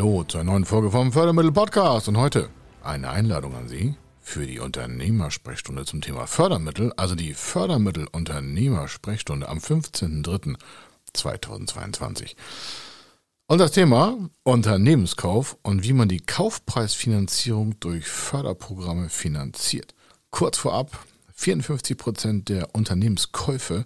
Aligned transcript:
Hallo 0.00 0.24
zur 0.24 0.44
neuen 0.44 0.64
Folge 0.64 0.90
vom 0.90 1.12
Fördermittel 1.12 1.52
Podcast 1.52 2.08
und 2.08 2.16
heute 2.16 2.48
eine 2.82 3.10
Einladung 3.10 3.54
an 3.54 3.68
Sie 3.68 3.96
für 4.22 4.46
die 4.46 4.58
Unternehmersprechstunde 4.58 5.84
zum 5.84 6.00
Thema 6.00 6.26
Fördermittel, 6.26 6.94
also 6.96 7.14
die 7.14 7.34
Fördermittel 7.34 8.06
Unternehmersprechstunde 8.10 9.46
am 9.46 9.58
15.03.2022. 9.58 12.34
Und 13.46 13.58
das 13.58 13.72
Thema 13.72 14.16
Unternehmenskauf 14.42 15.58
und 15.60 15.84
wie 15.84 15.92
man 15.92 16.08
die 16.08 16.20
Kaufpreisfinanzierung 16.20 17.78
durch 17.80 18.06
Förderprogramme 18.06 19.10
finanziert. 19.10 19.94
Kurz 20.30 20.56
vorab, 20.56 20.98
54 21.34 21.98
Prozent 21.98 22.48
der 22.48 22.74
Unternehmenskäufe 22.74 23.84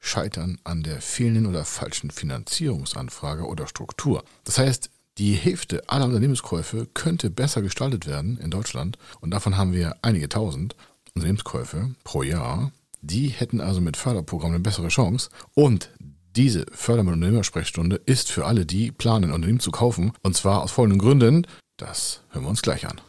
scheitern 0.00 0.58
an 0.64 0.82
der 0.82 1.00
fehlenden 1.00 1.46
oder 1.46 1.64
falschen 1.64 2.10
Finanzierungsanfrage 2.10 3.46
oder 3.46 3.68
Struktur. 3.68 4.24
Das 4.42 4.58
heißt, 4.58 4.90
die 5.18 5.34
Hälfte 5.34 5.88
aller 5.88 6.06
Unternehmenskäufe 6.06 6.86
könnte 6.94 7.28
besser 7.28 7.60
gestaltet 7.60 8.06
werden 8.06 8.38
in 8.38 8.50
Deutschland 8.50 8.96
und 9.20 9.30
davon 9.30 9.56
haben 9.58 9.72
wir 9.72 9.96
einige 10.02 10.28
tausend 10.28 10.74
Unternehmenskäufe 11.14 11.94
pro 12.02 12.22
Jahr. 12.22 12.72
Die 13.02 13.28
hätten 13.28 13.60
also 13.60 13.80
mit 13.80 13.96
Förderprogrammen 13.96 14.54
eine 14.54 14.62
bessere 14.62 14.88
Chance 14.88 15.28
und 15.54 15.90
diese 16.34 16.64
Fördermittel-Unternehmersprechstunde 16.72 18.00
ist 18.06 18.30
für 18.30 18.46
alle, 18.46 18.64
die 18.64 18.90
planen, 18.90 19.24
ein 19.24 19.34
Unternehmen 19.34 19.60
zu 19.60 19.70
kaufen. 19.70 20.12
Und 20.22 20.34
zwar 20.34 20.62
aus 20.62 20.72
folgenden 20.72 20.98
Gründen. 20.98 21.46
Das 21.76 22.22
hören 22.30 22.44
wir 22.44 22.48
uns 22.48 22.62
gleich 22.62 22.86
an. 22.86 23.00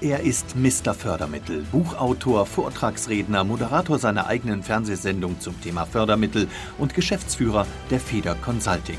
Er 0.00 0.20
ist 0.20 0.56
Mr. 0.56 0.92
Fördermittel, 0.92 1.64
Buchautor, 1.70 2.46
Vortragsredner, 2.46 3.44
Moderator 3.44 3.98
seiner 4.00 4.26
eigenen 4.26 4.64
Fernsehsendung 4.64 5.38
zum 5.40 5.60
Thema 5.60 5.86
Fördermittel 5.86 6.48
und 6.78 6.94
Geschäftsführer 6.94 7.64
der 7.90 8.00
Feder 8.00 8.34
Consulting. 8.34 8.98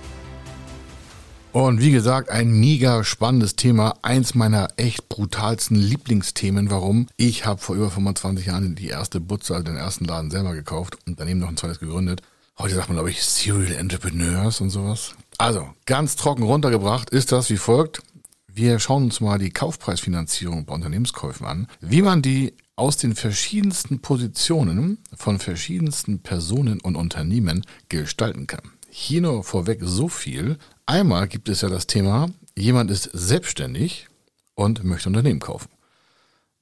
Und 1.53 1.81
wie 1.81 1.91
gesagt, 1.91 2.29
ein 2.29 2.49
mega 2.49 3.03
spannendes 3.03 3.57
Thema. 3.57 3.95
Eins 4.03 4.35
meiner 4.35 4.69
echt 4.77 5.09
brutalsten 5.09 5.75
Lieblingsthemen. 5.75 6.71
Warum? 6.71 7.07
Ich 7.17 7.45
habe 7.45 7.59
vor 7.59 7.75
über 7.75 7.91
25 7.91 8.45
Jahren 8.45 8.75
die 8.75 8.87
erste 8.87 9.19
Butze, 9.19 9.55
also 9.55 9.65
den 9.65 9.75
ersten 9.75 10.05
Laden 10.05 10.31
selber 10.31 10.53
gekauft 10.53 10.97
und 11.05 11.19
daneben 11.19 11.41
noch 11.41 11.49
ein 11.49 11.57
zweites 11.57 11.79
gegründet. 11.79 12.21
Heute 12.57 12.75
sagt 12.75 12.87
man, 12.87 12.95
glaube 12.95 13.09
ich, 13.09 13.21
Serial 13.21 13.73
Entrepreneurs 13.73 14.61
und 14.61 14.69
sowas. 14.69 15.13
Also, 15.37 15.67
ganz 15.85 16.15
trocken 16.15 16.43
runtergebracht 16.43 17.09
ist 17.09 17.33
das 17.33 17.49
wie 17.49 17.57
folgt. 17.57 18.01
Wir 18.47 18.79
schauen 18.79 19.03
uns 19.03 19.19
mal 19.19 19.37
die 19.37 19.51
Kaufpreisfinanzierung 19.51 20.63
bei 20.65 20.73
Unternehmenskäufen 20.73 21.45
an, 21.45 21.67
wie 21.81 22.01
man 22.01 22.21
die 22.21 22.53
aus 22.77 22.95
den 22.95 23.13
verschiedensten 23.13 23.99
Positionen 23.99 24.99
von 25.13 25.37
verschiedensten 25.37 26.19
Personen 26.19 26.79
und 26.79 26.95
Unternehmen 26.95 27.65
gestalten 27.89 28.47
kann. 28.47 28.71
Hier 28.93 29.21
nur 29.21 29.45
vorweg 29.45 29.79
so 29.81 30.09
viel. 30.09 30.57
Einmal 30.85 31.29
gibt 31.29 31.47
es 31.47 31.61
ja 31.61 31.69
das 31.69 31.87
Thema, 31.87 32.29
jemand 32.57 32.91
ist 32.91 33.09
selbstständig 33.13 34.09
und 34.53 34.83
möchte 34.83 35.07
Unternehmen 35.07 35.39
kaufen. 35.39 35.69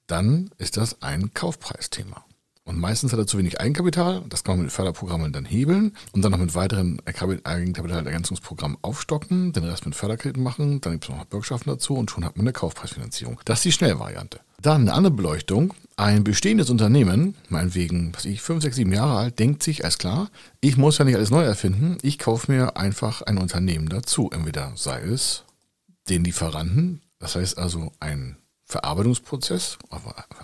Dann 0.06 0.52
ist 0.60 0.78
das 0.78 1.02
ein 1.02 1.34
Kaufpreisthema. 1.34 2.24
Und 2.66 2.78
meistens 2.78 3.14
hat 3.14 3.20
er 3.20 3.26
zu 3.26 3.40
wenig 3.40 3.60
Eigenkapital, 3.60 4.22
das 4.30 4.44
kann 4.44 4.58
man 4.58 4.66
mit 4.66 4.72
Förderprogrammen 4.72 5.34
dann 5.34 5.44
hebeln 5.44 5.96
und 6.12 6.22
dann 6.22 6.32
noch 6.32 6.38
mit 6.38 6.54
weiteren 6.54 7.02
Eigenkapitalergänzungsprogrammen 7.04 8.78
aufstocken, 8.84 9.52
den 9.52 9.64
Rest 9.64 9.88
mit 9.88 9.96
Förderkrediten 9.96 10.44
machen, 10.44 10.82
dann 10.82 10.94
gibt 10.94 11.06
es 11.06 11.10
noch 11.10 11.26
Bürgschaften 11.26 11.72
dazu 11.72 11.96
und 11.96 12.12
schon 12.12 12.24
hat 12.26 12.38
man 12.38 12.44
eine 12.44 12.54
Kaufpreisfinanzierung. 12.54 13.42
Das 13.44 13.60
ist 13.60 13.66
die 13.66 13.72
Schnellvariante. 13.72 14.40
Dann 14.62 14.82
eine 14.82 14.94
andere 14.94 15.14
Beleuchtung. 15.14 15.74
Ein 16.00 16.24
bestehendes 16.24 16.70
Unternehmen, 16.70 17.36
meinetwegen, 17.50 18.16
was 18.16 18.24
ich, 18.24 18.42
fünf, 18.42 18.64
sechs, 18.64 18.78
sieben 18.78 18.94
Jahre 18.94 19.18
alt, 19.18 19.38
denkt 19.38 19.62
sich, 19.62 19.84
alles 19.84 19.98
klar, 19.98 20.30
ich 20.62 20.78
muss 20.78 20.98
ja 20.98 21.04
nicht 21.04 21.18
alles 21.18 21.30
neu 21.30 21.44
erfinden, 21.44 21.98
ich 22.04 22.18
kaufe 22.18 22.50
mir 22.50 22.78
einfach 22.78 23.22
ein 23.24 23.38
Unternehmen 23.38 23.90
dazu. 23.90 24.30
Entweder 24.32 24.72
sei 24.78 25.02
es 25.02 25.44
den 26.08 26.24
Lieferanten, 26.24 27.02
das 27.20 27.36
heißt 27.36 27.58
also 27.58 27.92
ein 28.00 28.38
Verarbeitungsprozess, 28.64 29.78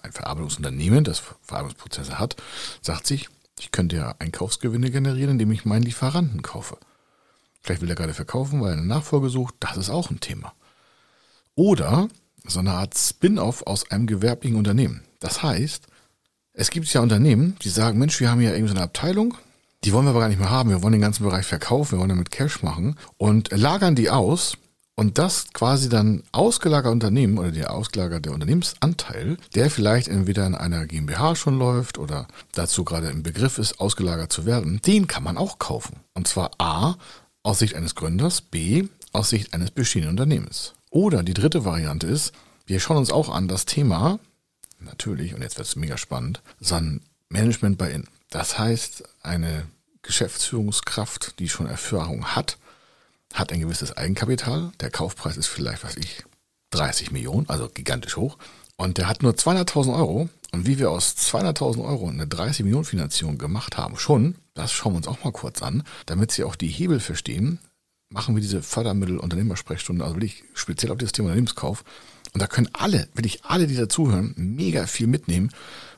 ein 0.03 0.11
Verarbeitungsunternehmen, 0.11 1.05
das 1.05 1.21
Verarbeitungsprozesse 1.43 2.19
hat, 2.19 2.35
sagt 2.81 3.07
sich, 3.07 3.29
ich 3.57 3.71
könnte 3.71 3.95
ja 3.95 4.13
Einkaufsgewinne 4.19 4.91
generieren, 4.91 5.31
indem 5.31 5.51
ich 5.51 5.63
meinen 5.63 5.83
Lieferanten 5.83 6.41
kaufe. 6.41 6.75
Vielleicht 7.61 7.81
will 7.81 7.89
er 7.89 7.95
gerade 7.95 8.13
verkaufen, 8.13 8.59
weil 8.59 8.71
er 8.71 8.77
eine 8.79 8.87
Nachfolge 8.87 9.29
sucht. 9.29 9.55
Das 9.61 9.77
ist 9.77 9.89
auch 9.89 10.11
ein 10.11 10.19
Thema. 10.19 10.53
Oder 11.55 12.09
so 12.45 12.59
eine 12.59 12.73
Art 12.73 12.97
Spin-off 12.97 13.65
aus 13.65 13.89
einem 13.89 14.05
gewerblichen 14.05 14.57
Unternehmen. 14.57 15.05
Das 15.25 15.41
heißt, 15.41 15.87
es 16.53 16.69
gibt 16.69 16.85
ja 16.93 17.01
Unternehmen, 17.01 17.57
die 17.63 17.69
sagen, 17.69 17.97
Mensch, 17.97 18.19
wir 18.19 18.29
haben 18.29 18.41
ja 18.41 18.51
irgendwie 18.51 18.69
so 18.69 18.75
eine 18.75 18.83
Abteilung, 18.83 19.35
die 19.83 19.91
wollen 19.91 20.05
wir 20.05 20.11
aber 20.11 20.19
gar 20.19 20.29
nicht 20.29 20.39
mehr 20.39 20.51
haben. 20.51 20.69
Wir 20.69 20.83
wollen 20.83 20.91
den 20.91 21.01
ganzen 21.01 21.23
Bereich 21.23 21.47
verkaufen, 21.47 21.93
wir 21.93 21.99
wollen 21.99 22.09
damit 22.09 22.29
Cash 22.29 22.61
machen 22.61 22.95
und 23.17 23.49
lagern 23.51 23.95
die 23.95 24.11
aus 24.11 24.55
und 24.93 25.17
das 25.17 25.47
quasi 25.51 25.89
dann 25.89 26.21
ausgelagerte 26.31 26.91
Unternehmen 26.91 27.39
oder 27.39 27.51
der 27.51 27.73
ausgelagerte 27.73 28.31
Unternehmensanteil, 28.31 29.37
der 29.55 29.71
vielleicht 29.71 30.09
entweder 30.09 30.45
in 30.45 30.53
einer 30.53 30.85
GmbH 30.85 31.35
schon 31.35 31.57
läuft 31.57 31.97
oder 31.97 32.27
dazu 32.51 32.83
gerade 32.83 33.09
im 33.09 33.23
Begriff 33.23 33.57
ist, 33.57 33.79
ausgelagert 33.79 34.31
zu 34.31 34.45
werden, 34.45 34.79
den 34.85 35.07
kann 35.07 35.23
man 35.23 35.37
auch 35.37 35.57
kaufen. 35.57 36.01
Und 36.13 36.27
zwar 36.27 36.51
A, 36.59 36.97
aus 37.41 37.57
Sicht 37.57 37.73
eines 37.73 37.95
Gründers, 37.95 38.41
B, 38.41 38.89
aus 39.11 39.31
Sicht 39.31 39.55
eines 39.55 39.71
bestehenden 39.71 40.11
Unternehmens. 40.11 40.73
Oder 40.91 41.23
die 41.23 41.33
dritte 41.33 41.65
Variante 41.65 42.05
ist, 42.05 42.31
wir 42.67 42.79
schauen 42.79 42.97
uns 42.97 43.11
auch 43.11 43.29
an 43.29 43.47
das 43.47 43.65
Thema, 43.65 44.19
natürlich, 44.85 45.33
und 45.33 45.41
jetzt 45.41 45.57
wird 45.57 45.67
es 45.67 45.75
mega 45.75 45.97
spannend, 45.97 46.41
sondern 46.59 47.01
Management 47.29 47.77
bei 47.77 47.91
Innen. 47.91 48.07
Das 48.29 48.57
heißt, 48.57 49.03
eine 49.21 49.65
Geschäftsführungskraft, 50.01 51.39
die 51.39 51.49
schon 51.49 51.67
Erfahrung 51.67 52.35
hat, 52.35 52.57
hat 53.33 53.51
ein 53.51 53.59
gewisses 53.59 53.95
Eigenkapital. 53.97 54.71
Der 54.79 54.89
Kaufpreis 54.89 55.37
ist 55.37 55.47
vielleicht, 55.47 55.83
was 55.83 55.97
ich, 55.97 56.23
30 56.71 57.11
Millionen, 57.11 57.49
also 57.49 57.69
gigantisch 57.69 58.17
hoch. 58.17 58.37
Und 58.77 58.97
der 58.97 59.07
hat 59.07 59.23
nur 59.23 59.33
200.000 59.33 59.95
Euro. 59.95 60.29
Und 60.51 60.67
wie 60.67 60.79
wir 60.79 60.91
aus 60.91 61.15
200.000 61.17 61.83
Euro 61.83 62.07
eine 62.07 62.27
30 62.27 62.63
Millionen 62.63 62.85
Finanzierung 62.85 63.37
gemacht 63.37 63.77
haben, 63.77 63.97
schon, 63.97 64.35
das 64.53 64.71
schauen 64.71 64.93
wir 64.93 64.97
uns 64.97 65.07
auch 65.07 65.23
mal 65.23 65.31
kurz 65.31 65.61
an, 65.61 65.83
damit 66.05 66.31
Sie 66.31 66.43
auch 66.43 66.55
die 66.55 66.67
Hebel 66.67 66.99
verstehen, 66.99 67.59
machen 68.09 68.35
wir 68.35 68.41
diese 68.41 68.61
Fördermittel 68.61 69.17
Unternehmersprechstunde, 69.17 70.03
also 70.03 70.15
wirklich 70.15 70.43
speziell 70.53 70.91
auf 70.91 70.97
das 70.97 71.11
Thema 71.11 71.27
Unternehmenskauf. 71.27 71.83
Und 72.35 72.41
da 72.41 72.47
können 72.47 72.67
alle, 72.73 73.07
wirklich 73.13 73.45
alle, 73.45 73.65
die 73.65 73.77
dazuhören, 73.77 74.33
mega 74.35 74.87
viel 74.87 75.07
mitnehmen, 75.07 75.51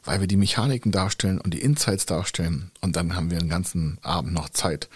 weil 0.03 0.19
wir 0.19 0.27
die 0.27 0.37
Mechaniken 0.37 0.91
darstellen 0.91 1.41
und 1.41 1.51
die 1.51 1.61
Insights 1.61 2.05
darstellen. 2.05 2.69
Und 2.79 2.95
dann 2.95 3.15
haben 3.15 3.31
wir 3.31 3.39
einen 3.39 3.49
ganzen 3.49 3.97
Abend 4.03 4.33
noch 4.33 4.49
Zeit, 4.49 4.87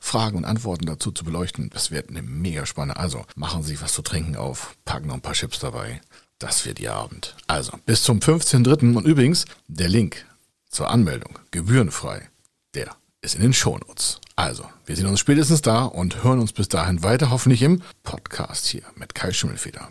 Fragen 0.00 0.38
und 0.38 0.44
Antworten 0.44 0.86
dazu 0.86 1.12
zu 1.12 1.24
beleuchten. 1.24 1.70
Das 1.70 1.92
wird 1.92 2.10
eine 2.10 2.22
mega 2.22 2.66
Spanne. 2.66 2.96
Also 2.96 3.24
machen 3.36 3.62
Sie 3.62 3.68
sich 3.68 3.82
was 3.82 3.92
zu 3.92 4.02
trinken 4.02 4.34
auf, 4.34 4.76
packen 4.84 5.06
noch 5.06 5.14
ein 5.14 5.20
paar 5.20 5.34
Chips 5.34 5.60
dabei. 5.60 6.00
Das 6.40 6.66
wird 6.66 6.80
Ihr 6.80 6.94
Abend. 6.94 7.36
Also 7.46 7.78
bis 7.86 8.02
zum 8.02 8.18
15.03. 8.18 8.96
Und 8.96 9.06
übrigens, 9.06 9.44
der 9.68 9.88
Link 9.88 10.26
zur 10.68 10.90
Anmeldung, 10.90 11.38
gebührenfrei, 11.52 12.28
der 12.74 12.90
ist 13.20 13.36
in 13.36 13.42
den 13.42 13.52
Shownotes. 13.52 14.20
Also, 14.34 14.64
wir 14.84 14.96
sehen 14.96 15.06
uns 15.06 15.20
spätestens 15.20 15.62
da 15.62 15.84
und 15.84 16.24
hören 16.24 16.40
uns 16.40 16.52
bis 16.52 16.66
dahin 16.66 17.04
weiter, 17.04 17.30
hoffentlich 17.30 17.62
im 17.62 17.82
Podcast 18.02 18.66
hier 18.66 18.82
mit 18.96 19.14
Kai 19.14 19.32
Schimmelfeder. 19.32 19.90